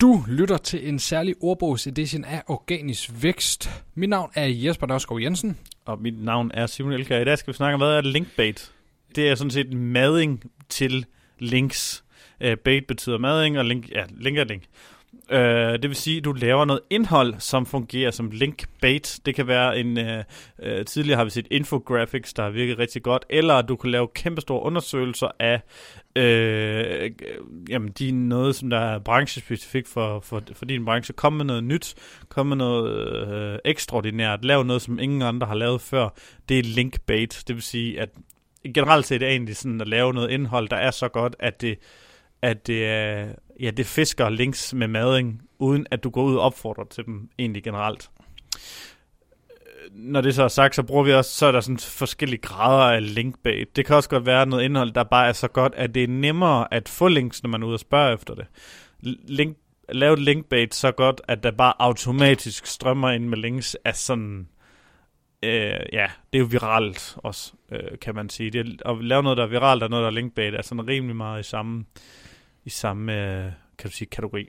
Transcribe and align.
Du 0.00 0.24
lytter 0.28 0.56
til 0.56 0.88
en 0.88 0.98
særlig 0.98 1.34
ordbogsedition 1.40 2.24
af 2.24 2.42
Organisk 2.46 3.10
Vækst. 3.22 3.70
Mit 3.94 4.08
navn 4.08 4.30
er 4.34 4.46
Jesper 4.46 4.86
Nørskov 4.86 5.20
Jensen. 5.20 5.58
Og 5.84 6.02
mit 6.02 6.24
navn 6.24 6.50
er 6.54 6.66
Simon 6.66 6.92
Elker. 6.92 7.18
I 7.18 7.24
dag 7.24 7.38
skal 7.38 7.52
vi 7.52 7.56
snakke 7.56 7.74
om, 7.74 7.80
hvad 7.80 7.96
er 7.96 8.00
linkbait? 8.00 8.72
Det 9.14 9.28
er 9.28 9.34
sådan 9.34 9.50
set 9.50 9.72
mading 9.72 10.50
til 10.68 11.06
links. 11.38 12.04
Uh, 12.44 12.52
bait 12.64 12.86
betyder 12.86 13.18
mading, 13.18 13.58
og 13.58 13.64
link, 13.64 13.90
ja, 13.90 14.04
link 14.10 14.38
er 14.38 14.44
link. 14.44 14.62
Øh, 15.30 15.72
det 15.72 15.82
vil 15.82 15.96
sige, 15.96 16.18
at 16.18 16.24
du 16.24 16.32
laver 16.32 16.64
noget 16.64 16.80
indhold, 16.90 17.34
som 17.38 17.66
fungerer 17.66 18.10
som 18.10 18.30
link 18.30 18.64
bait. 18.80 19.20
Det 19.26 19.34
kan 19.34 19.46
være 19.46 19.78
en... 19.78 19.98
Øh, 19.98 20.24
øh, 20.62 20.84
tidligere 20.84 21.16
har 21.16 21.24
vi 21.24 21.30
set 21.30 21.46
infographics, 21.50 22.32
der 22.32 22.42
har 22.42 22.50
virket 22.50 22.78
rigtig 22.78 23.02
godt, 23.02 23.24
eller 23.30 23.62
du 23.62 23.76
kan 23.76 23.90
lave 23.90 24.08
kæmpestore 24.14 24.62
undersøgelser 24.62 25.28
af 25.38 25.60
øh, 26.16 27.10
jamen, 27.68 27.88
de 27.88 28.10
noget, 28.10 28.56
som 28.56 28.70
der 28.70 28.78
er 28.78 28.98
branchespecifikt 28.98 29.88
for, 29.88 30.20
for, 30.20 30.42
for 30.52 30.64
din 30.64 30.84
branche. 30.84 31.14
Kom 31.14 31.32
med 31.32 31.44
noget 31.44 31.64
nyt, 31.64 31.94
kom 32.28 32.46
med 32.46 32.56
noget 32.56 32.92
øh, 33.28 33.58
ekstraordinært, 33.64 34.44
lav 34.44 34.62
noget, 34.64 34.82
som 34.82 34.98
ingen 34.98 35.22
andre 35.22 35.46
har 35.46 35.54
lavet 35.54 35.80
før. 35.80 36.08
Det 36.48 36.58
er 36.58 36.62
link 36.62 37.00
bait. 37.00 37.44
det 37.48 37.54
vil 37.54 37.62
sige, 37.62 38.00
at 38.00 38.08
generelt 38.74 39.06
set 39.06 39.14
er 39.14 39.18
det 39.18 39.28
egentlig 39.28 39.56
sådan 39.56 39.80
at 39.80 39.88
lave 39.88 40.14
noget 40.14 40.30
indhold, 40.30 40.68
der 40.68 40.76
er 40.76 40.90
så 40.90 41.08
godt, 41.08 41.36
at 41.38 41.60
det, 41.60 41.78
at 42.42 42.66
det, 42.66 42.86
er, 42.86 43.26
ja, 43.60 43.70
det 43.70 43.86
fisker 43.86 44.28
links 44.28 44.74
med 44.74 44.88
mading, 44.88 45.42
uden 45.58 45.86
at 45.90 46.04
du 46.04 46.10
går 46.10 46.22
ud 46.22 46.36
og 46.36 46.42
opfordrer 46.42 46.84
til 46.84 47.04
dem 47.04 47.28
egentlig 47.38 47.64
generelt 47.64 48.10
øh, 49.40 49.90
når 49.92 50.20
det 50.20 50.34
så 50.34 50.42
er 50.42 50.48
sagt, 50.48 50.74
så 50.74 50.82
bruger 50.82 51.04
vi 51.04 51.12
også, 51.12 51.30
så 51.30 51.46
er 51.46 51.52
der 51.52 51.60
sådan 51.60 51.78
forskellige 51.78 52.40
grader 52.40 52.94
af 52.94 53.14
linkbait. 53.14 53.76
Det 53.76 53.86
kan 53.86 53.96
også 53.96 54.08
godt 54.08 54.26
være 54.26 54.46
noget 54.46 54.64
indhold, 54.64 54.92
der 54.92 55.04
bare 55.04 55.28
er 55.28 55.32
så 55.32 55.48
godt, 55.48 55.74
at 55.74 55.94
det 55.94 56.04
er 56.04 56.08
nemmere 56.08 56.74
at 56.74 56.88
få 56.88 57.08
links, 57.08 57.42
når 57.42 57.50
man 57.50 57.62
er 57.62 57.66
ude 57.66 57.74
og 57.74 57.80
spørge 57.80 58.14
efter 58.14 58.34
det. 58.34 58.46
Link, 59.28 59.56
lave 59.88 60.12
et 60.12 60.18
linkbait 60.18 60.74
så 60.74 60.92
godt, 60.92 61.20
at 61.28 61.42
der 61.42 61.50
bare 61.50 61.72
automatisk 61.78 62.66
strømmer 62.66 63.10
ind 63.10 63.28
med 63.28 63.38
links, 63.38 63.76
er 63.84 63.92
sådan, 63.92 64.48
øh, 65.42 65.80
ja, 65.92 66.06
det 66.32 66.38
er 66.38 66.38
jo 66.38 66.44
viralt 66.44 67.16
også, 67.16 67.52
øh, 67.72 67.98
kan 68.00 68.14
man 68.14 68.28
sige. 68.28 68.50
Det, 68.50 68.82
at 68.86 69.04
lave 69.04 69.22
noget, 69.22 69.38
der 69.38 69.44
er 69.44 69.48
viralt, 69.48 69.82
og 69.82 69.90
noget, 69.90 70.02
der 70.02 70.10
er 70.10 70.14
linkbait, 70.14 70.54
er 70.54 70.62
sådan 70.62 70.88
rimelig 70.88 71.16
meget 71.16 71.40
i 71.40 71.48
samme, 71.48 71.84
i 72.68 72.70
samme 72.70 73.12
øh, 73.12 73.52
kan 73.78 73.90
du 73.90 73.96
sige, 73.96 74.08
kategori. 74.08 74.48